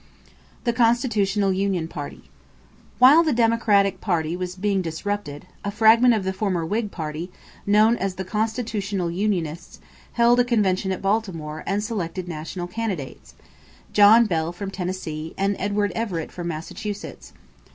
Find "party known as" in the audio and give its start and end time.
6.89-8.15